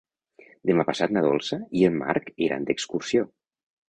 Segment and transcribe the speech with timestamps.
[0.69, 3.23] Demà passat na Dolça i en Marc iran d'excursió.